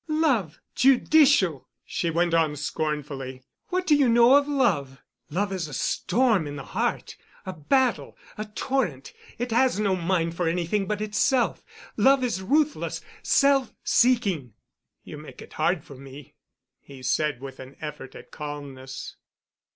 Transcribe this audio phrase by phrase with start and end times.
[0.07, 3.43] "Love—judicial!" she went on scornfully.
[3.67, 5.03] "What do you know of love?
[5.29, 10.87] Love is a storm in the heart; a battle—a torrent—it has no mind for anything
[10.87, 11.63] but itself.
[11.97, 14.55] Love is ruthless—self seeking——"
[15.03, 16.33] "You make it hard for me,"
[16.79, 19.17] he said with an effort at calmness.